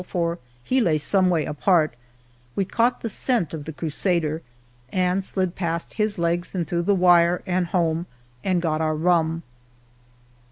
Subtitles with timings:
[0.07, 1.95] For he lay some way apart,
[2.55, 4.41] we caught the scent Of the Crusader
[4.91, 8.07] and slid pa ft his legs, And through the wire and home,
[8.43, 9.43] and got our rum.